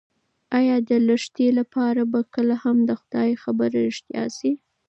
[0.57, 4.51] ایا د لښتې لپاره به کله هم د خدای خبره رښتیا شي؟